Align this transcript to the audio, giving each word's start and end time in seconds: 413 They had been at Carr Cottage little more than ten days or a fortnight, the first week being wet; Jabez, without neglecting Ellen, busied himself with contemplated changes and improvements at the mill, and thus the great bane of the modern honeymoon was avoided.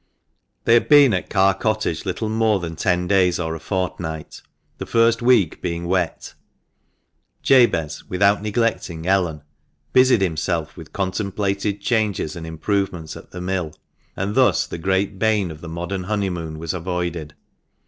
413 0.65 0.65
They 0.65 0.73
had 0.73 0.89
been 0.89 1.13
at 1.13 1.29
Carr 1.29 1.53
Cottage 1.53 2.05
little 2.07 2.27
more 2.27 2.59
than 2.59 2.75
ten 2.75 3.07
days 3.07 3.37
or 3.39 3.53
a 3.53 3.59
fortnight, 3.59 4.41
the 4.79 4.87
first 4.87 5.21
week 5.21 5.61
being 5.61 5.85
wet; 5.85 6.33
Jabez, 7.43 8.03
without 8.09 8.41
neglecting 8.41 9.05
Ellen, 9.05 9.43
busied 9.93 10.21
himself 10.21 10.75
with 10.75 10.91
contemplated 10.91 11.81
changes 11.81 12.35
and 12.35 12.47
improvements 12.47 13.15
at 13.15 13.29
the 13.29 13.41
mill, 13.41 13.73
and 14.17 14.33
thus 14.33 14.65
the 14.65 14.79
great 14.79 15.19
bane 15.19 15.51
of 15.51 15.61
the 15.61 15.69
modern 15.69 16.05
honeymoon 16.05 16.57
was 16.57 16.73
avoided. 16.73 17.35